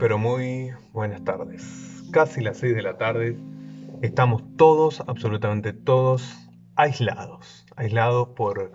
Pero 0.00 0.16
muy 0.16 0.72
buenas 0.94 1.22
tardes. 1.24 2.02
Casi 2.10 2.40
las 2.40 2.56
6 2.56 2.74
de 2.74 2.82
la 2.82 2.96
tarde. 2.96 3.36
Estamos 4.00 4.42
todos, 4.56 5.02
absolutamente 5.06 5.74
todos, 5.74 6.48
aislados. 6.74 7.66
Aislados 7.76 8.28
por 8.28 8.72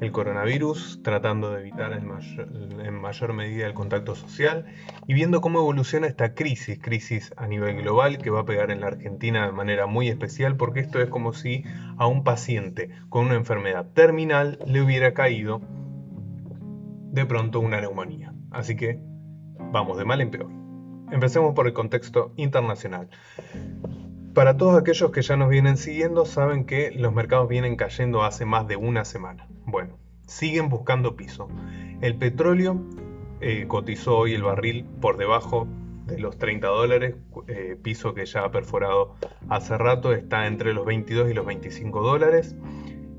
el 0.00 0.12
coronavirus, 0.12 1.02
tratando 1.04 1.50
de 1.52 1.60
evitar 1.60 1.92
en 1.92 2.06
mayor, 3.02 3.34
medida 3.34 3.66
el 3.66 3.74
contacto 3.74 4.14
social 4.14 4.64
y 5.06 5.12
viendo 5.12 5.42
cómo 5.42 5.58
evoluciona 5.58 6.06
esta 6.06 6.34
crisis, 6.34 6.78
crisis 6.80 7.34
a 7.36 7.46
nivel 7.46 7.76
global 7.82 8.16
que 8.16 8.30
va 8.30 8.40
a 8.40 8.46
pegar 8.46 8.70
en 8.70 8.80
la 8.80 8.86
Argentina 8.86 9.44
de 9.44 9.52
manera 9.52 9.86
muy 9.86 10.08
especial 10.08 10.56
porque 10.56 10.80
esto 10.80 11.02
es 11.02 11.10
como 11.10 11.34
si 11.34 11.64
a 11.98 12.06
un 12.06 12.24
paciente 12.24 12.88
con 13.10 13.26
una 13.26 13.34
enfermedad 13.34 13.88
terminal 13.92 14.58
le 14.66 14.80
hubiera 14.80 15.12
caído 15.12 15.60
de 17.10 17.26
pronto 17.26 17.60
una 17.60 17.78
neumonía. 17.78 18.32
Así 18.50 18.74
que 18.74 18.98
vamos 19.70 19.98
de 19.98 20.06
mal 20.06 20.22
en 20.22 20.30
peor. 20.30 20.61
Empecemos 21.12 21.54
por 21.54 21.66
el 21.66 21.74
contexto 21.74 22.32
internacional. 22.36 23.10
Para 24.32 24.56
todos 24.56 24.80
aquellos 24.80 25.10
que 25.10 25.20
ya 25.20 25.36
nos 25.36 25.50
vienen 25.50 25.76
siguiendo, 25.76 26.24
saben 26.24 26.64
que 26.64 26.90
los 26.92 27.12
mercados 27.12 27.50
vienen 27.50 27.76
cayendo 27.76 28.24
hace 28.24 28.46
más 28.46 28.66
de 28.66 28.76
una 28.76 29.04
semana. 29.04 29.46
Bueno, 29.66 29.98
siguen 30.26 30.70
buscando 30.70 31.14
piso. 31.14 31.48
El 32.00 32.16
petróleo 32.16 32.80
eh, 33.42 33.66
cotizó 33.68 34.16
hoy 34.16 34.32
el 34.32 34.42
barril 34.42 34.86
por 35.02 35.18
debajo 35.18 35.68
de 36.06 36.18
los 36.18 36.38
30 36.38 36.66
dólares, 36.66 37.16
eh, 37.46 37.76
piso 37.80 38.14
que 38.14 38.24
ya 38.24 38.44
ha 38.44 38.50
perforado 38.50 39.14
hace 39.50 39.76
rato, 39.76 40.14
está 40.14 40.46
entre 40.46 40.72
los 40.72 40.86
22 40.86 41.30
y 41.30 41.34
los 41.34 41.44
25 41.44 42.00
dólares. 42.00 42.56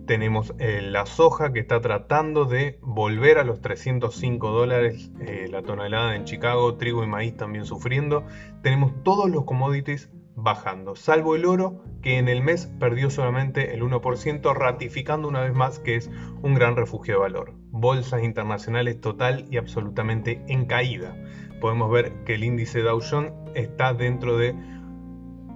Tenemos 0.06 0.54
eh, 0.60 0.82
la 0.82 1.06
soja 1.06 1.54
que 1.54 1.60
está 1.60 1.80
tratando 1.80 2.46
de 2.46 2.78
volver 2.82 3.38
a 3.38 3.44
los 3.44 3.62
305 3.62 4.52
dólares 4.52 5.12
eh, 5.22 5.48
la 5.50 5.62
tonelada 5.62 6.16
en 6.16 6.26
Chicago, 6.26 6.76
trigo 6.76 7.04
y 7.04 7.08
maíz 7.08 7.38
también 7.38 7.66
sufriendo. 7.66 8.26
Tenemos 8.62 8.92
todos 9.04 9.30
los 9.30 9.46
commodities 9.46 10.10
bajando, 10.36 10.96
salvo 10.96 11.36
el 11.36 11.46
oro 11.46 11.84
que 12.02 12.18
en 12.18 12.28
el 12.28 12.42
mes 12.42 12.68
perdió 12.80 13.10
solamente 13.10 13.74
el 13.74 13.82
1%, 13.82 14.54
ratificando 14.54 15.28
una 15.28 15.42
vez 15.42 15.54
más 15.54 15.80
que 15.80 15.96
es 15.96 16.10
un 16.42 16.54
gran 16.54 16.76
refugio 16.76 17.14
de 17.14 17.20
valor. 17.22 17.54
Bolsas 17.72 18.24
internacionales 18.24 19.00
total 19.00 19.46
y 19.50 19.58
absolutamente 19.58 20.44
en 20.48 20.66
caída. 20.66 21.16
Podemos 21.62 21.90
ver 21.90 22.24
que 22.26 22.34
el 22.34 22.44
índice 22.44 22.82
Dow 22.82 23.00
Jones 23.00 23.32
está 23.56 23.94
dentro 23.94 24.38
de 24.38 24.54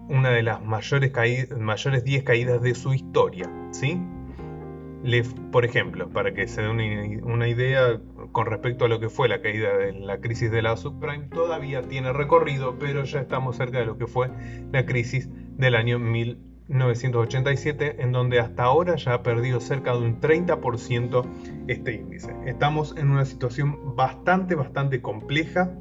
una 0.09 0.29
de 0.29 0.43
las 0.43 0.63
mayores, 0.63 1.11
mayores 1.57 2.03
10 2.05 2.23
caídas 2.23 2.61
de 2.61 2.75
su 2.75 2.93
historia, 2.93 3.51
¿sí? 3.71 4.01
Por 5.51 5.65
ejemplo, 5.65 6.09
para 6.09 6.33
que 6.33 6.47
se 6.47 6.61
dé 6.61 6.69
una, 6.69 7.47
idea 7.47 7.99
con 8.31 8.47
respecto 8.47 8.85
a 8.85 8.87
lo 8.87 8.99
que 8.99 9.09
fue 9.09 9.29
la 9.29 9.41
caída 9.41 9.77
de 9.77 9.93
la 9.93 10.19
crisis 10.19 10.51
de 10.51 10.61
la 10.61 10.75
subprime, 10.75 11.27
todavía 11.27 11.83
tiene 11.83 12.11
recorrido, 12.13 12.77
pero 12.79 13.03
ya 13.03 13.21
estamos 13.21 13.57
cerca 13.57 13.79
de 13.79 13.85
lo 13.85 13.97
que 13.97 14.07
fue 14.07 14.29
la 14.71 14.85
crisis 14.85 15.29
del 15.57 15.75
año 15.75 15.99
1987, 15.99 18.01
en 18.01 18.11
donde 18.11 18.39
hasta 18.39 18.63
ahora 18.63 18.95
ya 18.95 19.13
ha 19.13 19.23
perdido 19.23 19.59
cerca 19.59 19.93
de 19.93 19.99
un 19.99 20.19
30% 20.19 21.25
este 21.67 21.93
índice. 21.93 22.35
Estamos 22.45 22.95
en 22.97 23.09
una 23.09 23.25
situación 23.25 23.95
bastante, 23.95 24.55
bastante 24.55 25.01
compleja 25.01 25.71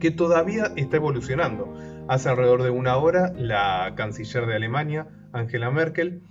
que 0.00 0.10
todavía 0.10 0.72
está 0.76 0.96
evolucionando. 0.96 1.74
Hace 2.08 2.28
alrededor 2.28 2.62
de 2.62 2.70
una 2.70 2.96
hora, 2.96 3.32
la 3.36 3.92
canciller 3.96 4.46
de 4.46 4.56
Alemania, 4.56 5.08
Angela 5.32 5.70
Merkel, 5.70 6.22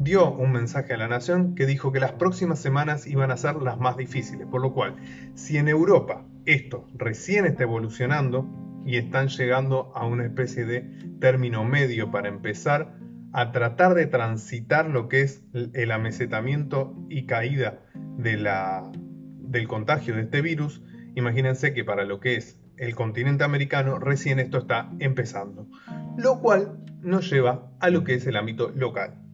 dio 0.00 0.30
un 0.30 0.52
mensaje 0.52 0.94
a 0.94 0.96
la 0.96 1.08
nación 1.08 1.56
que 1.56 1.66
dijo 1.66 1.90
que 1.90 1.98
las 1.98 2.12
próximas 2.12 2.60
semanas 2.60 3.06
iban 3.06 3.32
a 3.32 3.36
ser 3.36 3.56
las 3.56 3.78
más 3.78 3.96
difíciles, 3.96 4.46
por 4.46 4.62
lo 4.62 4.72
cual, 4.72 4.94
si 5.34 5.58
en 5.58 5.68
Europa 5.68 6.24
esto 6.44 6.86
recién 6.94 7.46
está 7.46 7.64
evolucionando 7.64 8.48
y 8.86 8.96
están 8.96 9.28
llegando 9.28 9.92
a 9.94 10.06
una 10.06 10.24
especie 10.24 10.64
de 10.64 10.82
término 11.20 11.64
medio 11.64 12.12
para 12.12 12.28
empezar 12.28 12.96
a 13.32 13.50
tratar 13.50 13.94
de 13.94 14.06
transitar 14.06 14.88
lo 14.88 15.08
que 15.08 15.22
es 15.22 15.42
el 15.52 15.90
amesetamiento 15.90 16.94
y 17.08 17.26
caída 17.26 17.80
del 18.16 19.68
contagio 19.68 20.14
de 20.14 20.22
este 20.22 20.42
virus, 20.42 20.80
imagínense 21.16 21.74
que 21.74 21.84
para 21.84 22.04
lo 22.04 22.20
que 22.20 22.36
es 22.36 22.60
el 22.76 22.94
continente 22.94 23.42
americano 23.42 23.98
recién 23.98 24.38
esto 24.38 24.58
está 24.58 24.90
empezando, 25.00 25.68
lo 26.16 26.38
cual 26.38 26.78
nos 27.02 27.28
lleva 27.28 27.72
a 27.80 27.90
lo 27.90 28.04
que 28.04 28.14
es 28.14 28.26
el 28.26 28.36
ámbito 28.36 28.70
local 28.70 29.27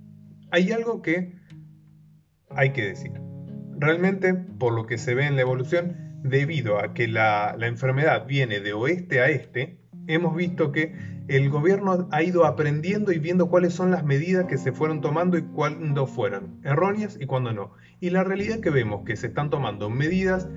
hay 0.54 0.70
algo 0.70 1.02
que 1.02 1.32
hay 2.50 2.72
que 2.72 2.82
decir. 2.82 3.10
Realmente, 3.76 4.34
por 4.34 4.72
lo 4.72 4.86
que 4.86 4.98
se 4.98 5.12
ve 5.16 5.26
en 5.26 5.34
la 5.34 5.42
evolución, 5.42 6.20
debido 6.22 6.78
a 6.78 6.94
que 6.94 7.08
la, 7.08 7.56
enfermedad 7.60 8.24
viene 8.28 8.60
de 8.60 8.72
oeste 8.72 9.20
a 9.20 9.28
este, 9.30 9.80
hemos 10.06 10.36
visto 10.36 10.70
que 10.70 10.94
el 11.26 11.50
gobierno 11.50 12.08
ha 12.12 12.22
ido 12.22 12.44
aprendiendo 12.44 13.10
y 13.10 13.18
viendo 13.18 13.48
cuáles 13.48 13.74
son 13.74 13.90
las 13.90 14.04
medidas 14.04 14.46
que 14.46 14.56
se 14.56 14.70
fueron 14.70 15.00
tomando 15.00 15.36
y 15.36 15.42
cuándo 15.42 16.06
fueron 16.06 16.60
erróneas 16.62 17.18
y 17.20 17.26
cuándo 17.26 17.52
no. 17.52 17.72
Y 17.98 18.10
la 18.10 18.22
realidad 18.22 18.60
que 18.60 18.70
vemos 18.70 19.04
que 19.04 19.16
se 19.16 19.26
están 19.26 19.50
tomando 19.50 19.90
medidas 19.90 20.48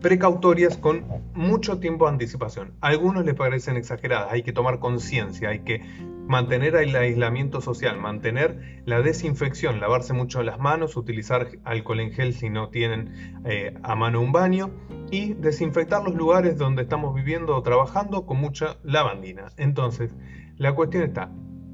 precautorias 0.00 0.76
con 0.76 1.04
mucho 1.32 1.78
tiempo 1.78 2.06
de 2.06 2.12
anticipación. 2.14 2.72
A 2.80 2.88
algunos 2.88 3.24
les 3.24 3.36
parecen 3.36 3.76
exageradas, 3.76 4.32
hay 4.32 4.42
que 4.42 4.52
tomar 4.52 4.80
conciencia, 4.80 5.50
hay 5.50 5.60
que 5.60 5.80
mantener 6.26 6.76
el 6.76 6.94
aislamiento 6.94 7.60
social, 7.60 7.98
mantener 7.98 8.82
la 8.84 9.02
desinfección, 9.02 9.80
lavarse 9.80 10.12
mucho 10.12 10.42
las 10.42 10.58
manos, 10.58 10.96
utilizar 10.96 11.48
alcohol 11.64 12.00
en 12.00 12.12
gel 12.12 12.34
si 12.34 12.50
no 12.50 12.68
tienen 12.68 13.42
eh, 13.44 13.74
a 13.82 13.94
mano 13.94 14.20
un 14.20 14.32
baño 14.32 14.70
y 15.10 15.34
desinfectar 15.34 16.02
los 16.02 16.14
lugares 16.14 16.56
donde 16.56 16.82
estamos 16.82 17.14
viviendo 17.14 17.56
o 17.56 17.62
trabajando 17.62 18.24
con 18.26 18.38
mucha 18.38 18.78
lavandina. 18.82 19.48
Entonces, 19.56 20.14
la 20.56 20.74
cuestión 20.74 21.04
está, 21.04 21.30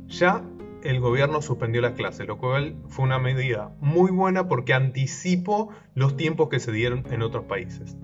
ya 0.07 0.43
el 0.83 1.01
gobierno 1.01 1.43
suspendió 1.43 1.81
las 1.81 1.93
clases, 1.93 2.27
lo 2.27 2.39
cual 2.39 2.77
fue 2.89 3.05
una 3.05 3.19
medida 3.19 3.75
muy 3.81 4.11
buena 4.11 4.49
porque 4.49 4.75
anticipó 4.75 5.71
los 5.95 6.17
tiempos 6.17 6.49
que 6.49 6.61
se 6.61 6.73
dieron 6.73 7.05
en 7.11 7.23
otros 7.23 7.45
países. 7.45 7.97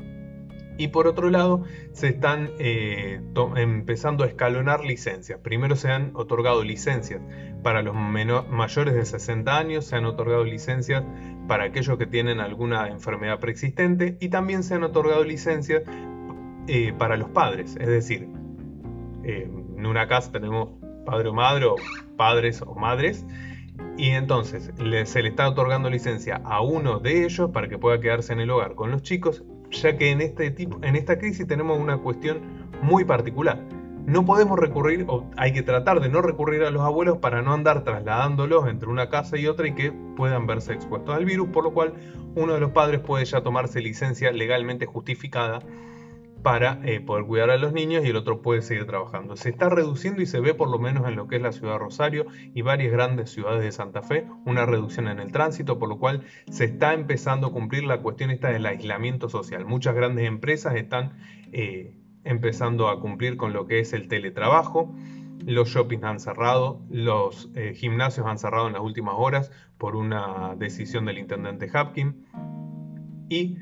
Y 0.76 0.88
por 0.88 1.06
otro 1.06 1.30
lado, 1.30 1.64
se 1.92 2.08
están 2.08 2.50
eh, 2.58 3.20
empezando 3.56 4.24
a 4.24 4.26
escalonar 4.26 4.84
licencias. 4.84 5.38
Primero 5.40 5.76
se 5.76 5.90
han 5.90 6.10
otorgado 6.14 6.64
licencias 6.64 7.20
para 7.62 7.82
los 7.82 7.94
mayores 7.94 8.94
de 8.94 9.04
60 9.04 9.56
años, 9.56 9.86
se 9.86 9.96
han 9.96 10.04
otorgado 10.04 10.44
licencias 10.44 11.04
para 11.46 11.64
aquellos 11.64 11.96
que 11.96 12.06
tienen 12.06 12.40
alguna 12.40 12.88
enfermedad 12.88 13.38
preexistente 13.38 14.16
y 14.20 14.28
también 14.28 14.62
se 14.62 14.74
han 14.74 14.82
otorgado 14.82 15.22
licencias 15.24 15.82
eh, 16.66 16.92
para 16.98 17.16
los 17.16 17.28
padres. 17.30 17.76
Es 17.80 17.88
decir, 17.88 18.28
eh, 19.22 19.48
en 19.76 19.86
una 19.86 20.08
casa 20.08 20.32
tenemos 20.32 20.70
padre 21.06 21.28
o 21.28 21.34
madre 21.34 21.66
o 21.66 21.76
padres 22.16 22.62
o 22.62 22.74
madres 22.74 23.24
y 23.96 24.10
entonces 24.10 24.72
se 25.04 25.22
le 25.22 25.28
está 25.28 25.48
otorgando 25.48 25.90
licencia 25.90 26.40
a 26.44 26.60
uno 26.62 26.98
de 26.98 27.24
ellos 27.24 27.50
para 27.50 27.68
que 27.68 27.78
pueda 27.78 28.00
quedarse 28.00 28.32
en 28.32 28.40
el 28.40 28.50
hogar 28.50 28.74
con 28.74 28.90
los 28.90 29.02
chicos 29.02 29.44
ya 29.82 29.96
que 29.96 30.10
en, 30.10 30.20
este 30.20 30.50
tipo, 30.50 30.78
en 30.82 30.96
esta 30.96 31.18
crisis 31.18 31.46
tenemos 31.46 31.78
una 31.78 31.98
cuestión 31.98 32.40
muy 32.82 33.04
particular. 33.04 33.60
No 34.06 34.26
podemos 34.26 34.58
recurrir, 34.58 35.06
o 35.08 35.30
hay 35.36 35.52
que 35.52 35.62
tratar 35.62 36.00
de 36.00 36.10
no 36.10 36.20
recurrir 36.20 36.62
a 36.64 36.70
los 36.70 36.82
abuelos 36.82 37.18
para 37.18 37.40
no 37.40 37.54
andar 37.54 37.84
trasladándolos 37.84 38.68
entre 38.68 38.90
una 38.90 39.08
casa 39.08 39.38
y 39.38 39.46
otra 39.46 39.66
y 39.66 39.74
que 39.74 39.92
puedan 39.92 40.46
verse 40.46 40.74
expuestos 40.74 41.14
al 41.14 41.24
virus, 41.24 41.48
por 41.48 41.64
lo 41.64 41.72
cual 41.72 41.94
uno 42.34 42.52
de 42.52 42.60
los 42.60 42.72
padres 42.72 43.00
puede 43.00 43.24
ya 43.24 43.40
tomarse 43.42 43.80
licencia 43.80 44.30
legalmente 44.30 44.84
justificada 44.84 45.60
para 46.44 46.78
eh, 46.84 47.00
poder 47.00 47.24
cuidar 47.24 47.48
a 47.48 47.56
los 47.56 47.72
niños 47.72 48.04
y 48.04 48.08
el 48.08 48.16
otro 48.16 48.42
puede 48.42 48.60
seguir 48.60 48.84
trabajando. 48.84 49.34
Se 49.34 49.48
está 49.48 49.70
reduciendo 49.70 50.20
y 50.20 50.26
se 50.26 50.40
ve 50.40 50.52
por 50.52 50.68
lo 50.68 50.78
menos 50.78 51.08
en 51.08 51.16
lo 51.16 51.26
que 51.26 51.36
es 51.36 51.42
la 51.42 51.52
ciudad 51.52 51.72
de 51.72 51.78
Rosario 51.78 52.26
y 52.52 52.60
varias 52.60 52.92
grandes 52.92 53.30
ciudades 53.30 53.64
de 53.64 53.72
Santa 53.72 54.02
Fe 54.02 54.26
una 54.44 54.66
reducción 54.66 55.08
en 55.08 55.20
el 55.20 55.32
tránsito, 55.32 55.78
por 55.78 55.88
lo 55.88 55.98
cual 55.98 56.22
se 56.50 56.66
está 56.66 56.92
empezando 56.92 57.46
a 57.46 57.52
cumplir 57.52 57.84
la 57.84 58.02
cuestión 58.02 58.30
esta 58.30 58.48
del 58.50 58.66
aislamiento 58.66 59.30
social. 59.30 59.64
Muchas 59.64 59.94
grandes 59.94 60.26
empresas 60.26 60.74
están 60.74 61.14
eh, 61.52 61.96
empezando 62.24 62.90
a 62.90 63.00
cumplir 63.00 63.38
con 63.38 63.54
lo 63.54 63.66
que 63.66 63.78
es 63.78 63.94
el 63.94 64.06
teletrabajo. 64.08 64.94
Los 65.46 65.70
shoppings 65.70 66.04
han 66.04 66.20
cerrado, 66.20 66.82
los 66.90 67.50
eh, 67.54 67.72
gimnasios 67.74 68.26
han 68.26 68.36
cerrado 68.36 68.66
en 68.66 68.74
las 68.74 68.82
últimas 68.82 69.14
horas 69.16 69.50
por 69.78 69.96
una 69.96 70.54
decisión 70.58 71.06
del 71.06 71.16
intendente 71.16 71.70
Hapkin 71.72 72.26
y 73.30 73.56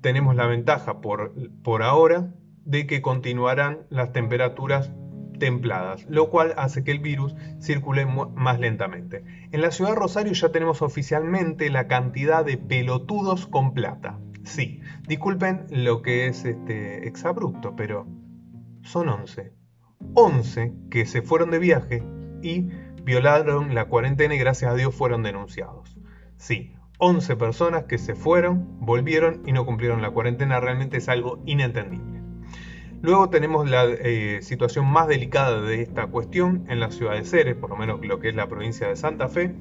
tenemos 0.00 0.36
la 0.36 0.46
ventaja 0.46 1.00
por, 1.00 1.32
por 1.62 1.82
ahora 1.82 2.34
de 2.64 2.86
que 2.86 3.02
continuarán 3.02 3.86
las 3.90 4.12
temperaturas 4.12 4.92
templadas, 5.38 6.04
lo 6.08 6.30
cual 6.30 6.54
hace 6.56 6.84
que 6.84 6.90
el 6.90 6.98
virus 6.98 7.34
circule 7.60 8.06
más 8.06 8.58
lentamente. 8.58 9.24
En 9.52 9.62
la 9.62 9.70
ciudad 9.70 9.92
de 9.92 9.96
Rosario 9.96 10.32
ya 10.32 10.50
tenemos 10.50 10.82
oficialmente 10.82 11.70
la 11.70 11.86
cantidad 11.86 12.44
de 12.44 12.58
pelotudos 12.58 13.46
con 13.46 13.72
plata. 13.72 14.18
Sí, 14.44 14.80
disculpen 15.06 15.66
lo 15.70 16.02
que 16.02 16.26
es 16.26 16.44
este 16.44 17.06
exabrupto, 17.06 17.76
pero 17.76 18.06
son 18.82 19.08
11. 19.08 19.52
11 20.14 20.74
que 20.90 21.06
se 21.06 21.22
fueron 21.22 21.50
de 21.50 21.58
viaje 21.58 22.02
y 22.42 22.68
violaron 23.02 23.74
la 23.74 23.86
cuarentena 23.86 24.34
y 24.34 24.38
gracias 24.38 24.70
a 24.70 24.74
Dios 24.74 24.94
fueron 24.94 25.22
denunciados. 25.22 25.98
Sí, 26.36 26.74
11 26.98 27.36
personas 27.36 27.84
que 27.84 27.96
se 27.96 28.14
fueron, 28.14 28.66
volvieron 28.80 29.42
y 29.46 29.52
no 29.52 29.64
cumplieron 29.64 30.02
la 30.02 30.10
cuarentena, 30.10 30.60
realmente 30.60 30.96
es 30.96 31.08
algo 31.08 31.40
inentendible. 31.46 32.18
Luego 33.00 33.30
tenemos 33.30 33.70
la 33.70 33.84
eh, 33.84 34.40
situación 34.42 34.86
más 34.86 35.06
delicada 35.06 35.60
de 35.60 35.82
esta 35.82 36.08
cuestión 36.08 36.66
en 36.68 36.80
la 36.80 36.90
ciudad 36.90 37.12
de 37.12 37.24
Ceres, 37.24 37.54
por 37.54 37.70
lo 37.70 37.76
menos 37.76 38.04
lo 38.04 38.18
que 38.18 38.30
es 38.30 38.34
la 38.34 38.48
provincia 38.48 38.88
de 38.88 38.96
Santa 38.96 39.28
Fe, 39.28 39.54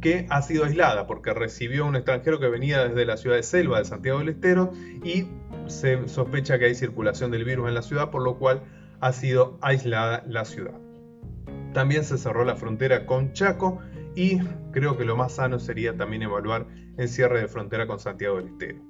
que 0.00 0.26
ha 0.30 0.40
sido 0.42 0.64
aislada 0.64 1.08
porque 1.08 1.34
recibió 1.34 1.84
un 1.84 1.96
extranjero 1.96 2.38
que 2.38 2.48
venía 2.48 2.86
desde 2.86 3.04
la 3.04 3.16
ciudad 3.16 3.34
de 3.34 3.42
Selva 3.42 3.78
de 3.78 3.84
Santiago 3.86 4.20
del 4.20 4.28
Estero 4.28 4.72
y 5.04 5.26
se 5.66 6.08
sospecha 6.08 6.60
que 6.60 6.66
hay 6.66 6.76
circulación 6.76 7.32
del 7.32 7.44
virus 7.44 7.66
en 7.66 7.74
la 7.74 7.82
ciudad, 7.82 8.10
por 8.10 8.22
lo 8.22 8.38
cual 8.38 8.62
ha 9.00 9.12
sido 9.12 9.58
aislada 9.60 10.22
la 10.28 10.44
ciudad. 10.44 10.74
También 11.74 12.04
se 12.04 12.18
cerró 12.18 12.44
la 12.44 12.54
frontera 12.54 13.04
con 13.04 13.32
Chaco 13.32 13.80
y 14.14 14.38
creo 14.72 14.96
que 14.96 15.04
lo 15.04 15.16
más 15.16 15.32
sano 15.32 15.58
sería 15.58 15.96
también 15.96 16.22
evaluar 16.22 16.66
el 16.96 17.08
cierre 17.08 17.40
de 17.40 17.48
frontera 17.48 17.86
con 17.86 17.98
Santiago 17.98 18.36
del 18.36 18.48
Estero. 18.48 18.80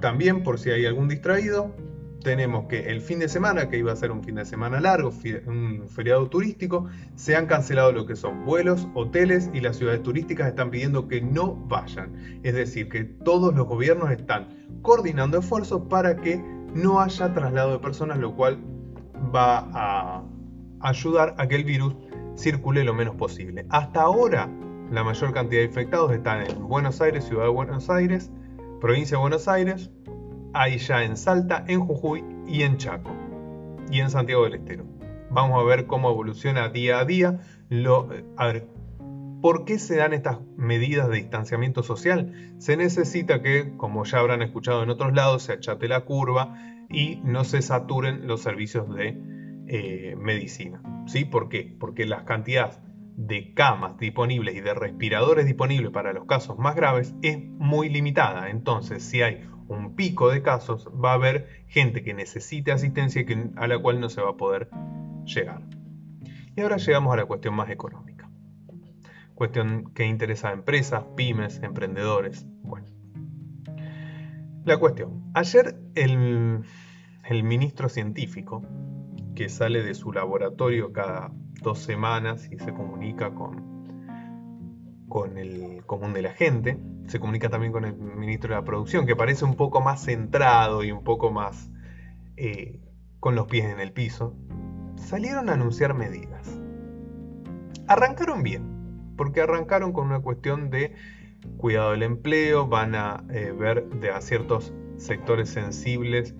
También, 0.00 0.42
por 0.42 0.58
si 0.58 0.70
hay 0.70 0.84
algún 0.84 1.08
distraído, 1.08 1.74
tenemos 2.22 2.66
que 2.66 2.90
el 2.90 3.00
fin 3.00 3.18
de 3.18 3.28
semana, 3.28 3.68
que 3.68 3.78
iba 3.78 3.92
a 3.92 3.96
ser 3.96 4.10
un 4.10 4.22
fin 4.22 4.36
de 4.36 4.44
semana 4.44 4.80
largo, 4.80 5.12
un 5.46 5.88
feriado 5.88 6.28
turístico, 6.28 6.86
se 7.14 7.36
han 7.36 7.46
cancelado 7.46 7.92
lo 7.92 8.06
que 8.06 8.16
son 8.16 8.44
vuelos, 8.44 8.88
hoteles 8.94 9.50
y 9.52 9.60
las 9.60 9.76
ciudades 9.76 10.02
turísticas 10.02 10.48
están 10.48 10.70
pidiendo 10.70 11.08
que 11.08 11.20
no 11.20 11.54
vayan. 11.54 12.40
Es 12.42 12.54
decir, 12.54 12.88
que 12.88 13.04
todos 13.04 13.54
los 13.54 13.66
gobiernos 13.66 14.10
están 14.10 14.48
coordinando 14.82 15.38
esfuerzos 15.38 15.82
para 15.88 16.16
que 16.16 16.42
no 16.74 17.00
haya 17.00 17.32
traslado 17.34 17.72
de 17.72 17.78
personas, 17.78 18.18
lo 18.18 18.34
cual 18.34 18.58
va 19.34 19.68
a 19.72 20.24
ayudar 20.80 21.34
a 21.38 21.46
que 21.46 21.56
el 21.56 21.64
virus 21.64 21.94
circule 22.34 22.84
lo 22.84 22.94
menos 22.94 23.16
posible. 23.16 23.66
Hasta 23.68 24.02
ahora, 24.02 24.48
la 24.90 25.04
mayor 25.04 25.32
cantidad 25.32 25.60
de 25.60 25.66
infectados 25.66 26.12
están 26.12 26.46
en 26.46 26.68
Buenos 26.68 27.00
Aires, 27.00 27.24
Ciudad 27.24 27.44
de 27.44 27.50
Buenos 27.50 27.88
Aires, 27.90 28.30
provincia 28.80 29.16
de 29.16 29.20
Buenos 29.20 29.48
Aires, 29.48 29.90
ahí 30.52 30.78
ya 30.78 31.04
en 31.04 31.16
Salta, 31.16 31.64
en 31.66 31.80
Jujuy 31.80 32.24
y 32.46 32.62
en 32.62 32.76
Chaco 32.76 33.10
y 33.90 34.00
en 34.00 34.10
Santiago 34.10 34.44
del 34.44 34.54
Estero. 34.54 34.84
Vamos 35.30 35.60
a 35.60 35.64
ver 35.64 35.86
cómo 35.86 36.10
evoluciona 36.10 36.68
día 36.68 36.98
a 36.98 37.04
día. 37.04 37.40
Lo, 37.70 38.10
a 38.36 38.46
ver, 38.46 38.66
¿por 39.40 39.64
qué 39.64 39.78
se 39.78 39.96
dan 39.96 40.12
estas 40.12 40.38
medidas 40.56 41.08
de 41.08 41.16
distanciamiento 41.16 41.82
social? 41.82 42.54
Se 42.58 42.76
necesita 42.76 43.40
que, 43.40 43.74
como 43.76 44.04
ya 44.04 44.18
habrán 44.18 44.42
escuchado 44.42 44.82
en 44.82 44.90
otros 44.90 45.14
lados, 45.14 45.44
se 45.44 45.54
achate 45.54 45.88
la 45.88 46.02
curva 46.02 46.54
y 46.90 47.20
no 47.24 47.44
se 47.44 47.62
saturen 47.62 48.26
los 48.26 48.42
servicios 48.42 48.94
de 48.94 49.41
eh, 49.68 50.16
medicina. 50.18 50.82
¿Sí? 51.06 51.24
¿Por 51.24 51.48
qué? 51.48 51.74
Porque 51.78 52.06
las 52.06 52.24
cantidades 52.24 52.80
de 53.16 53.52
camas 53.54 53.98
disponibles 53.98 54.54
y 54.54 54.60
de 54.60 54.74
respiradores 54.74 55.46
disponibles 55.46 55.90
para 55.90 56.12
los 56.12 56.24
casos 56.24 56.58
más 56.58 56.74
graves 56.74 57.14
es 57.22 57.38
muy 57.38 57.88
limitada. 57.88 58.50
Entonces, 58.50 59.02
si 59.02 59.22
hay 59.22 59.46
un 59.68 59.94
pico 59.94 60.30
de 60.30 60.42
casos, 60.42 60.88
va 60.88 61.12
a 61.12 61.14
haber 61.14 61.64
gente 61.68 62.02
que 62.02 62.14
necesite 62.14 62.72
asistencia 62.72 63.22
y 63.22 63.50
a 63.56 63.66
la 63.66 63.78
cual 63.78 64.00
no 64.00 64.08
se 64.08 64.20
va 64.20 64.30
a 64.30 64.36
poder 64.36 64.70
llegar. 65.24 65.62
Y 66.56 66.60
ahora 66.60 66.76
llegamos 66.76 67.12
a 67.12 67.16
la 67.16 67.24
cuestión 67.24 67.54
más 67.54 67.70
económica. 67.70 68.28
Cuestión 69.34 69.92
que 69.94 70.06
interesa 70.06 70.50
a 70.50 70.52
empresas, 70.52 71.04
pymes, 71.16 71.60
emprendedores. 71.62 72.46
Bueno. 72.62 72.86
La 74.64 74.76
cuestión. 74.76 75.30
Ayer 75.34 75.76
el, 75.94 76.62
el 77.24 77.42
ministro 77.42 77.88
científico, 77.88 78.62
que 79.34 79.48
sale 79.48 79.82
de 79.82 79.94
su 79.94 80.12
laboratorio 80.12 80.92
cada 80.92 81.32
dos 81.62 81.78
semanas 81.78 82.48
y 82.50 82.58
se 82.58 82.72
comunica 82.72 83.34
con, 83.34 85.06
con 85.08 85.38
el 85.38 85.84
común 85.86 86.12
de 86.12 86.22
la 86.22 86.32
gente, 86.32 86.78
se 87.06 87.20
comunica 87.20 87.48
también 87.48 87.72
con 87.72 87.84
el 87.84 87.94
ministro 87.94 88.50
de 88.50 88.60
la 88.60 88.64
Producción, 88.64 89.06
que 89.06 89.16
parece 89.16 89.44
un 89.44 89.56
poco 89.56 89.80
más 89.80 90.04
centrado 90.04 90.84
y 90.84 90.92
un 90.92 91.04
poco 91.04 91.30
más 91.30 91.70
eh, 92.36 92.80
con 93.20 93.34
los 93.34 93.46
pies 93.46 93.66
en 93.66 93.80
el 93.80 93.92
piso, 93.92 94.34
salieron 94.96 95.48
a 95.48 95.54
anunciar 95.54 95.94
medidas. 95.94 96.58
Arrancaron 97.86 98.42
bien, 98.42 99.14
porque 99.16 99.40
arrancaron 99.40 99.92
con 99.92 100.06
una 100.06 100.20
cuestión 100.20 100.70
de 100.70 100.94
cuidado 101.56 101.92
del 101.92 102.02
empleo, 102.02 102.66
van 102.66 102.94
a 102.94 103.24
eh, 103.30 103.52
ver 103.52 103.88
de 103.88 104.10
ciertos 104.20 104.72
sectores 104.96 105.50
sensibles 105.50 106.34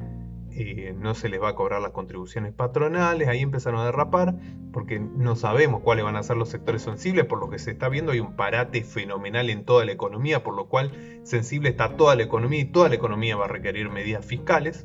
eh, 0.55 0.95
no 0.99 1.15
se 1.15 1.29
les 1.29 1.41
va 1.41 1.51
a 1.51 1.55
cobrar 1.55 1.81
las 1.81 1.93
contribuciones 1.93 2.53
patronales, 2.53 3.29
ahí 3.29 3.41
empezaron 3.41 3.81
a 3.81 3.87
derrapar 3.87 4.35
porque 4.73 5.01
no 5.01 5.37
sabemos 5.37 5.83
cuáles 5.83 6.05
van 6.05 6.17
a 6.17 6.23
ser 6.23 6.37
los 6.37 6.49
sectores 6.49 6.83
sensibles, 6.83 7.25
por 7.25 7.39
lo 7.39 7.49
que 7.49 7.59
se 7.59 7.71
está 7.71 7.89
viendo 7.89 8.13
hay 8.13 8.21
un 8.21 8.37
parate 8.37 8.85
fenomenal 8.85 9.51
en 9.51 9.65
toda 9.65 9.85
la 9.85 9.93
economía, 9.93 10.43
por 10.43 10.55
lo 10.55 10.69
cual 10.69 10.93
sensible 11.23 11.71
está 11.71 11.97
toda 11.97 12.17
la 12.17 12.23
economía 12.23 12.61
y 12.61 12.65
toda 12.67 12.89
la 12.89 12.95
economía 12.95 13.37
va 13.37 13.47
a 13.47 13.49
requerir 13.49 13.91
medidas 13.91 14.25
fiscales. 14.25 14.85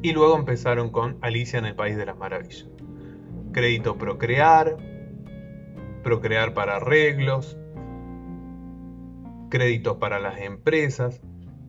Y 0.00 0.12
luego 0.12 0.36
empezaron 0.36 0.90
con 0.90 1.18
Alicia 1.22 1.58
en 1.58 1.66
el 1.66 1.74
País 1.74 1.96
de 1.96 2.06
las 2.06 2.16
Maravillas. 2.16 2.68
Crédito 3.52 3.98
Procrear, 3.98 4.76
Procrear 6.02 6.54
para 6.54 6.76
arreglos, 6.76 7.58
créditos 9.50 9.96
para 9.96 10.20
las 10.20 10.40
empresas, 10.40 11.20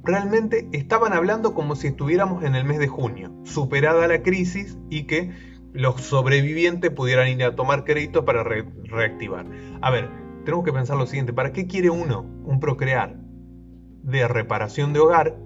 realmente 0.03 0.67
estaban 0.71 1.13
hablando 1.13 1.53
como 1.53 1.75
si 1.75 1.87
estuviéramos 1.87 2.43
en 2.43 2.55
el 2.55 2.65
mes 2.65 2.79
de 2.79 2.87
junio, 2.87 3.31
superada 3.43 4.07
la 4.07 4.21
crisis 4.21 4.77
y 4.89 5.03
que 5.03 5.31
los 5.73 6.01
sobrevivientes 6.01 6.91
pudieran 6.91 7.27
ir 7.27 7.43
a 7.43 7.55
tomar 7.55 7.83
crédito 7.83 8.25
para 8.25 8.43
reactivar. 8.43 9.45
A 9.81 9.91
ver, 9.91 10.09
tenemos 10.45 10.65
que 10.65 10.73
pensar 10.73 10.97
lo 10.97 11.05
siguiente, 11.05 11.33
¿para 11.33 11.51
qué 11.51 11.67
quiere 11.67 11.89
uno 11.89 12.21
un 12.43 12.59
procrear 12.59 13.17
de 14.03 14.27
reparación 14.27 14.93
de 14.93 14.99
hogar 14.99 15.37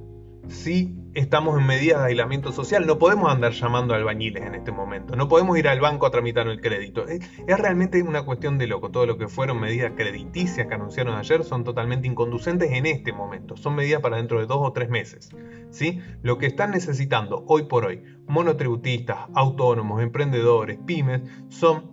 si 0.48 0.95
estamos 1.13 1.60
en 1.60 1.66
medidas 1.66 2.01
de 2.01 2.07
aislamiento 2.07 2.51
social. 2.51 2.86
No 2.86 2.98
podemos 2.98 3.31
andar 3.31 3.51
llamando 3.51 3.94
a 3.94 3.98
albañiles 3.98 4.44
en 4.44 4.56
este 4.56 4.72
momento. 4.72 5.16
No 5.16 5.28
podemos 5.28 5.57
ir 5.57 5.68
al 5.68 5.80
banco 5.80 6.06
a 6.06 6.12
tramitar 6.12 6.48
el 6.48 6.60
crédito. 6.62 7.07
Es, 7.07 7.22
realmente 7.48 8.01
una 8.01 8.24
cuestión 8.24 8.57
de 8.57 8.68
loco. 8.68 8.92
Todo 8.92 9.06
lo 9.06 9.18
que 9.18 9.28
fueron 9.28 9.60
medidas 9.60 9.94
crediticias 9.95 10.68
que 10.68 10.74
anunciaron 10.74 11.16
ayer 11.16 11.44
son 11.44 11.63
totalmente 11.63 12.07
inconducentes 12.07 12.72
en 12.72 12.86
este 12.86 13.13
momento. 13.13 13.56
Son 13.57 13.75
medidas 13.75 14.01
para 14.01 14.18
dentro 14.18 14.40
de 14.40 14.45
dos 14.45 14.60
o 14.62 14.74
tres 14.74 14.90
meses. 14.90 15.30
¿sí? 15.70 16.00
Lo 16.22 16.38
que 16.38 16.48
están 16.48 16.72
necesitando 16.72 17.44
hoy 17.48 17.63
por 17.63 17.86
hoy 17.86 18.03
monotributistas, 18.27 19.17
autónomos, 19.34 20.01
emprendedores, 20.01 20.79
pymes, 20.86 21.22
son 21.50 21.91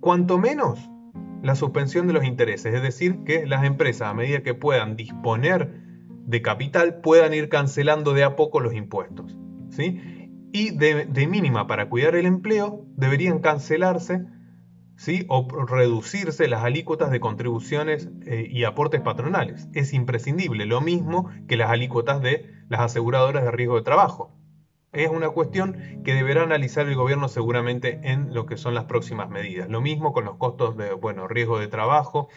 cuanto 0.00 0.38
menos 0.38 0.78
la 1.42 1.54
suspensión 1.54 2.06
de 2.06 2.12
los 2.12 2.24
intereses. 2.24 2.74
Es 2.74 2.82
decir, 2.82 3.24
que 3.24 3.46
las 3.46 3.64
empresas 3.64 4.08
a 4.08 4.14
medida 4.14 4.42
que 4.42 4.54
puedan 4.54 4.96
disponer 4.96 5.85
de 6.26 6.42
capital 6.42 7.00
puedan 7.00 7.32
ir 7.32 7.48
cancelando 7.48 8.12
de 8.12 8.24
a 8.24 8.36
poco 8.36 8.60
los 8.60 8.74
impuestos. 8.74 9.38
¿sí? 9.70 10.00
Y 10.52 10.76
de, 10.76 11.26
mínima 11.26 11.66
para 11.66 11.88
cuidar 11.88 12.16
el 12.16 12.26
empleo 12.26 12.84
deberían 12.96 13.38
cancelarse 13.38 14.24
¿sí? 14.96 15.24
o 15.28 15.48
reducirse 15.66 16.48
las 16.48 16.64
alícuotas 16.64 17.10
de 17.10 17.20
contribuciones 17.20 18.10
eh, 18.26 18.46
y 18.50 18.64
aportes 18.64 19.00
patronales. 19.00 19.68
Es 19.72 19.92
imprescindible, 19.92 20.66
lo 20.66 20.80
mismo 20.80 21.30
que 21.48 21.56
las 21.56 21.70
alícuotas 21.70 22.20
de 22.20 22.50
las 22.68 22.80
aseguradoras 22.80 23.44
de 23.44 23.50
riesgo 23.50 23.76
de 23.76 23.82
trabajo. 23.82 24.32
Es 24.96 25.10
una 25.10 25.28
cuestión 25.28 26.00
que 26.04 26.14
deberá 26.14 26.42
analizar 26.42 26.88
el 26.88 26.94
gobierno 26.94 27.28
seguramente 27.28 28.00
en 28.02 28.32
lo 28.32 28.46
que 28.46 28.56
son 28.56 28.74
las 28.74 28.86
próximas 28.86 29.28
medidas. 29.28 29.68
Lo 29.68 29.82
mismo 29.82 30.14
con 30.14 30.24
los 30.24 30.36
costos 30.36 30.74
de 30.78 30.94
bueno, 30.94 31.28
riesgo 31.28 31.58
de 31.58 31.68
trabajo, 31.68 32.30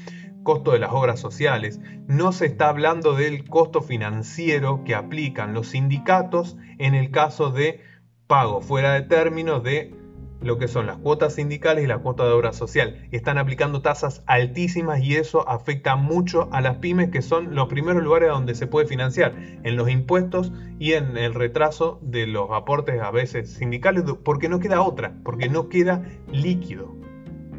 costo 0.44 0.72
de 0.72 0.80
las 0.80 0.92
obras 0.92 1.22
sociales, 1.22 1.80
no 2.08 2.34
se 2.34 2.48
está 2.48 2.68
hablando 2.68 3.14
del 3.14 3.48
costo 3.48 3.82
financiero 3.82 4.84
que 4.84 4.94
aplican 4.94 5.54
los 5.54 5.70
sindicatos 5.70 6.58
en 6.80 6.96
el 6.96 7.12
caso 7.12 7.50
de 7.50 7.80
pago 8.28 8.60
fuera 8.60 8.92
de 8.92 9.04
términos 9.04 9.64
de 9.64 9.96
lo 10.42 10.58
que 10.58 10.68
son 10.68 10.88
las 10.88 10.98
cuotas 10.98 11.36
sindicales 11.36 11.84
y 11.84 11.88
la 11.88 11.98
cuota 11.98 12.26
de 12.26 12.32
obra 12.32 12.54
social. 12.54 13.08
Están 13.12 13.38
aplicando 13.38 13.82
tasas 13.82 14.24
altísimas 14.26 15.02
y 15.02 15.16
eso 15.16 15.48
afecta 15.48 15.96
mucho 15.96 16.50
a 16.52 16.62
las 16.62 16.78
pymes 16.78 17.10
que 17.10 17.22
son 17.22 17.56
los 17.56 17.68
primeros 17.68 18.04
lugares 18.04 18.30
donde 18.30 18.56
se 18.56 18.68
puede 18.68 18.88
financiar, 18.88 19.34
en 19.64 19.76
los 19.76 19.90
impuestos 19.90 20.52
y 20.80 20.94
en 20.94 21.18
el 21.18 21.34
retraso 21.34 22.00
de 22.02 22.28
los 22.28 22.50
aportes 22.52 23.02
a 23.02 23.12
veces 23.12 23.52
sindicales, 23.52 24.04
porque 24.24 24.50
no 24.50 24.60
queda 24.60 24.82
otra, 24.82 25.16
porque 25.24 25.50
no 25.50 25.70
queda 25.70 26.04
líquido. 26.32 26.96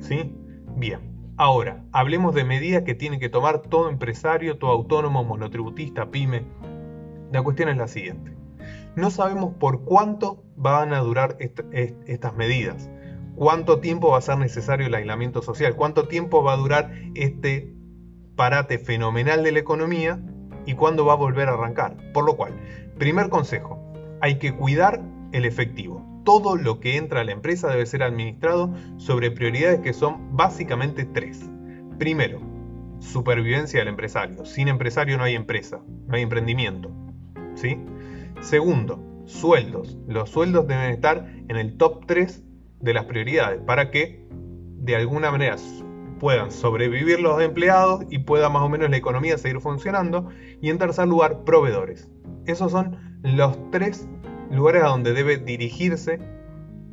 ¿Sí? 0.01 0.35
Bien. 0.77 1.11
Ahora, 1.37 1.85
hablemos 1.93 2.35
de 2.35 2.45
medidas 2.45 2.83
que 2.83 2.95
tiene 2.95 3.19
que 3.19 3.31
tomar 3.31 3.63
todo 3.63 3.89
empresario, 3.89 4.59
todo 4.59 4.73
autónomo, 4.73 5.25
monotributista, 5.25 6.11
pyme. 6.11 6.45
La 7.33 7.43
cuestión 7.43 7.71
es 7.71 7.79
la 7.79 7.89
siguiente. 7.89 8.40
No 9.01 9.11
sabemos 9.11 9.55
por 9.55 9.85
cuánto 9.85 10.45
van 10.57 10.93
a 10.93 10.99
durar 11.01 11.39
estas 11.41 12.37
medidas, 12.37 12.91
cuánto 13.35 13.81
tiempo 13.81 14.11
va 14.11 14.19
a 14.19 14.21
ser 14.21 14.37
necesario 14.37 14.89
el 14.89 14.95
aislamiento 14.95 15.41
social, 15.41 15.75
cuánto 15.75 16.07
tiempo 16.07 16.43
va 16.43 16.53
a 16.53 16.59
durar 16.59 16.93
este 17.15 17.75
parate 18.37 18.79
fenomenal 18.79 19.43
de 19.43 19.53
la 19.53 19.59
economía 19.59 20.21
y 20.67 20.75
cuándo 20.75 21.07
va 21.07 21.15
a 21.15 21.17
volver 21.17 21.49
a 21.49 21.55
arrancar. 21.55 21.97
Por 22.13 22.27
lo 22.27 22.37
cual, 22.37 22.53
primer 22.99 23.31
consejo, 23.31 23.83
hay 24.21 24.39
que 24.39 24.55
cuidar 24.55 25.01
el 25.33 25.47
efectivo 25.47 26.07
todo 26.25 26.57
lo 26.57 26.81
que 26.81 26.99
entra 26.99 27.23
a 27.23 27.25
la 27.25 27.33
empresa 27.33 27.69
debe 27.69 27.87
ser 27.87 28.03
administrado 28.03 28.75
sobre 28.99 29.31
prioridades 29.31 29.81
que 29.81 29.95
son 29.95 30.37
básicamente 30.37 31.07
tres. 31.07 31.41
Primero, 31.99 32.41
supervivencia 32.99 33.81
del 33.81 33.89
empresario. 33.89 34.45
Sin 34.45 34.69
empresario 34.69 35.17
no 35.17 35.25
hay 35.25 35.35
empresa, 35.35 35.81
no 36.07 36.17
hay 36.17 36.23
emprendimiento. 36.23 36.91
¿sí? 37.55 37.79
Segundo, 38.41 38.99
sueldos. 39.27 39.99
Los 40.09 40.31
sueldos 40.31 40.67
deben 40.67 40.91
estar 40.91 41.31
en 41.49 41.57
el 41.57 41.77
top 41.77 42.07
3 42.07 42.43
de 42.81 42.95
las 42.95 43.05
prioridades 43.05 43.61
para 43.61 43.91
que 43.91 44.27
de 44.31 44.97
alguna 44.97 45.31
manera 45.31 45.57
puedan 46.19 46.51
sobrevivir 46.51 47.21
los 47.21 47.41
empleados 47.43 48.05
y 48.11 48.21
pueda 48.21 48.49
más 48.49 48.63
o 48.63 48.69
menos 48.69 48.91
la 48.91 48.97
economía 48.97 49.37
seguir 49.37 49.61
funcionando. 49.61 50.29
Y 50.61 50.71
en 50.71 50.79
tercer 50.79 51.07
lugar, 51.07 51.45
proveedores. 51.45 52.11
Esos 52.47 52.73
son 52.73 52.97
los 53.23 53.59
tres 53.71 54.09
lugares 54.51 54.85
a 54.85 54.89
donde 54.89 55.13
debe 55.13 55.37
dirigirse 55.37 56.19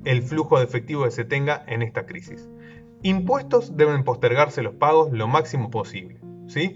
el 0.03 0.21
flujo 0.23 0.57
de 0.57 0.65
efectivo 0.65 1.05
que 1.05 1.11
se 1.11 1.25
tenga 1.25 1.63
en 1.67 1.81
esta 1.81 2.05
crisis. 2.05 2.49
Impuestos 3.03 3.77
deben 3.77 4.03
postergarse 4.03 4.63
los 4.63 4.75
pagos 4.75 5.11
lo 5.11 5.27
máximo 5.27 5.69
posible. 5.69 6.19
¿sí? 6.47 6.75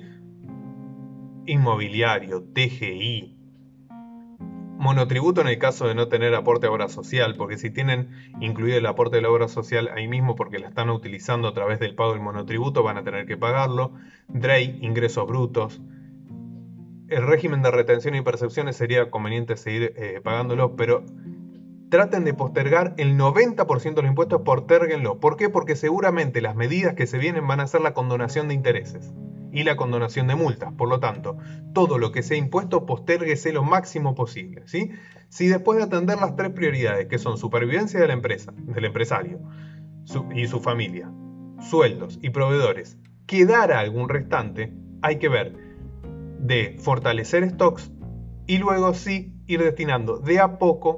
Inmobiliario, 1.46 2.44
TGI, 2.44 3.41
monotributo 4.82 5.42
en 5.42 5.48
el 5.48 5.60
caso 5.60 5.88
de 5.88 5.94
no 5.94 6.08
tener 6.08 6.34
aporte 6.34 6.66
a 6.66 6.72
obra 6.72 6.90
social, 6.90 7.36
porque 7.38 7.60
si 7.60 7.70
tienen 7.70 8.10
incluido 8.40 8.80
el 8.80 8.86
aporte 8.88 9.18
de 9.18 9.22
la 9.22 9.30
obra 9.30 9.48
social 9.48 9.92
ahí 9.96 10.08
mismo 10.08 10.36
porque 10.36 10.58
la 10.58 10.70
están 10.70 10.90
utilizando 10.90 11.48
a 11.48 11.54
través 11.54 11.80
del 11.80 11.94
pago 11.94 12.14
del 12.14 12.22
monotributo, 12.22 12.82
van 12.82 12.98
a 12.98 13.04
tener 13.04 13.28
que 13.28 13.38
pagarlo. 13.38 13.94
DREI, 14.28 14.80
ingresos 14.82 15.28
brutos. 15.28 15.80
El 17.10 17.28
régimen 17.28 17.62
de 17.62 17.70
retención 17.70 18.16
y 18.16 18.22
percepciones 18.22 18.76
sería 18.76 19.12
conveniente 19.12 19.56
seguir 19.56 19.94
eh, 19.98 20.20
pagándolo, 20.24 20.76
pero 20.76 21.06
traten 21.90 22.24
de 22.24 22.34
postergar 22.34 22.96
el 22.98 23.20
90% 23.20 23.94
de 23.94 24.02
los 24.02 24.10
impuestos, 24.10 24.42
posterguenlo. 24.42 25.20
¿Por 25.20 25.38
qué? 25.38 25.50
Porque 25.50 25.76
seguramente 25.76 26.42
las 26.42 26.56
medidas 26.56 26.96
que 26.96 27.06
se 27.06 27.20
vienen 27.20 27.46
van 27.46 27.60
a 27.60 27.68
ser 27.68 27.82
la 27.82 27.94
condonación 27.94 28.48
de 28.48 28.56
intereses 28.56 29.14
y 29.52 29.64
la 29.64 29.76
condonación 29.76 30.28
de 30.28 30.36
multas. 30.36 30.74
Por 30.74 30.90
lo 30.90 31.00
tanto, 31.00 31.38
todo 31.74 31.98
lo 31.98 32.12
que 32.12 32.24
sea 32.24 32.38
impuesto, 32.38 32.86
postérguese 32.86 33.54
lo 33.54 33.64
máximo 33.64 34.16
posible. 34.16 34.64
¿sí? 34.66 34.92
Si 35.30 35.48
después 35.48 35.78
de 35.78 35.86
atender 35.86 36.20
las 36.20 36.36
tres 36.36 36.52
prioridades, 36.52 37.08
que 37.08 37.18
son 37.18 37.38
supervivencia 37.38 38.00
de 38.00 38.08
la 38.08 38.14
empresa, 38.14 38.54
del 38.56 38.86
empresario 38.86 39.40
y 40.36 40.48
su 40.48 40.60
familia, 40.60 41.12
sueldos 41.60 42.20
y 42.22 42.30
proveedores, 42.30 42.98
quedara 43.26 43.80
algún 43.80 44.10
restante, 44.10 44.74
hay 45.02 45.18
que 45.20 45.30
ver 45.30 45.56
de 46.40 46.76
fortalecer 46.80 47.50
stocks 47.50 47.92
y 48.48 48.58
luego 48.58 48.94
sí 48.94 49.34
ir 49.48 49.64
destinando 49.64 50.18
de 50.18 50.40
a 50.40 50.58
poco 50.58 50.98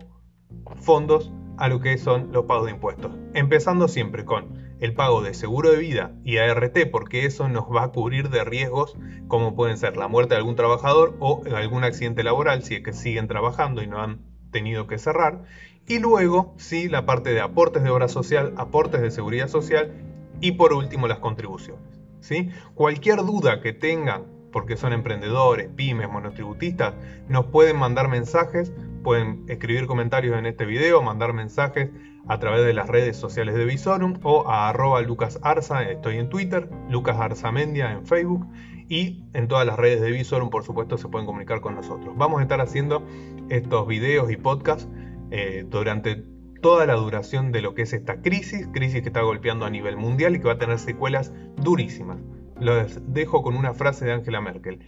fondos 0.75 1.31
a 1.57 1.67
lo 1.67 1.79
que 1.79 1.97
son 1.97 2.31
los 2.31 2.45
pagos 2.45 2.65
de 2.65 2.71
impuestos. 2.71 3.11
Empezando 3.33 3.87
siempre 3.87 4.25
con 4.25 4.72
el 4.83 4.93
pago 4.93 5.21
de 5.21 5.33
seguro 5.33 5.71
de 5.71 5.77
vida 5.77 6.11
y 6.25 6.39
ART 6.39 6.77
porque 6.91 7.25
eso 7.25 7.47
nos 7.47 7.63
va 7.73 7.85
a 7.85 7.87
cubrir 7.87 8.29
de 8.29 8.43
riesgos 8.43 8.97
como 9.29 9.55
pueden 9.55 9.77
ser 9.77 9.95
la 9.95 10.09
muerte 10.09 10.33
de 10.33 10.39
algún 10.39 10.57
trabajador 10.57 11.15
o 11.21 11.41
algún 11.55 11.85
accidente 11.85 12.21
laboral 12.21 12.63
si 12.63 12.75
es 12.75 12.83
que 12.83 12.91
siguen 12.91 13.29
trabajando 13.29 13.81
y 13.81 13.87
no 13.87 14.01
han 14.01 14.19
tenido 14.51 14.85
que 14.85 14.97
cerrar. 14.97 15.45
Y 15.87 15.99
luego, 15.99 16.53
sí, 16.57 16.89
la 16.89 17.05
parte 17.05 17.33
de 17.33 17.39
aportes 17.39 17.81
de 17.81 17.91
obra 17.91 18.09
social, 18.09 18.53
aportes 18.57 18.99
de 18.99 19.09
seguridad 19.09 19.47
social 19.47 19.93
y 20.41 20.51
por 20.51 20.73
último 20.73 21.07
las 21.07 21.19
contribuciones. 21.19 22.01
¿sí? 22.19 22.49
Cualquier 22.75 23.19
duda 23.19 23.61
que 23.61 23.71
tengan, 23.71 24.25
porque 24.51 24.75
son 24.75 24.91
emprendedores, 24.91 25.69
pymes, 25.69 26.09
monotributistas, 26.09 26.93
nos 27.29 27.45
pueden 27.45 27.77
mandar 27.77 28.09
mensajes, 28.09 28.73
pueden 29.01 29.45
escribir 29.47 29.87
comentarios 29.87 30.37
en 30.37 30.45
este 30.45 30.65
video, 30.65 31.01
mandar 31.01 31.31
mensajes 31.31 31.89
a 32.27 32.39
través 32.39 32.65
de 32.65 32.73
las 32.73 32.87
redes 32.87 33.17
sociales 33.17 33.55
de 33.55 33.65
Visorum 33.65 34.19
o 34.23 34.47
a 34.47 34.69
arroba 34.69 35.01
Lucas 35.01 35.39
Arza, 35.41 35.83
estoy 35.83 36.17
en 36.17 36.29
Twitter, 36.29 36.69
Lucas 36.89 37.17
Arzamendia 37.19 37.91
en 37.91 38.05
Facebook 38.05 38.47
y 38.87 39.23
en 39.33 39.47
todas 39.47 39.65
las 39.65 39.77
redes 39.77 40.01
de 40.01 40.11
Visorum 40.11 40.49
por 40.49 40.63
supuesto 40.63 40.97
se 40.97 41.07
pueden 41.09 41.25
comunicar 41.25 41.61
con 41.61 41.75
nosotros. 41.75 42.15
Vamos 42.17 42.39
a 42.39 42.43
estar 42.43 42.61
haciendo 42.61 43.03
estos 43.49 43.87
videos 43.87 44.31
y 44.31 44.37
podcasts 44.37 44.87
eh, 45.31 45.65
durante 45.67 46.23
toda 46.61 46.85
la 46.85 46.93
duración 46.93 47.51
de 47.51 47.61
lo 47.61 47.75
que 47.75 47.81
es 47.81 47.91
esta 47.91 48.21
crisis, 48.21 48.67
crisis 48.71 49.01
que 49.01 49.09
está 49.09 49.21
golpeando 49.21 49.65
a 49.65 49.69
nivel 49.69 49.97
mundial 49.97 50.35
y 50.35 50.39
que 50.39 50.45
va 50.45 50.53
a 50.53 50.57
tener 50.57 50.79
secuelas 50.79 51.33
durísimas. 51.57 52.19
Los 52.59 53.01
dejo 53.13 53.43
con 53.43 53.57
una 53.57 53.73
frase 53.73 54.05
de 54.05 54.13
Angela 54.13 54.39
Merkel. 54.39 54.79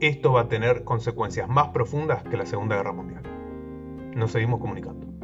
Esto 0.00 0.32
va 0.32 0.42
a 0.42 0.48
tener 0.48 0.84
consecuencias 0.84 1.48
más 1.48 1.68
profundas 1.68 2.22
que 2.22 2.36
la 2.36 2.46
Segunda 2.46 2.76
Guerra 2.76 2.92
Mundial. 2.92 3.22
Nos 4.14 4.30
seguimos 4.30 4.60
comunicando. 4.60 5.23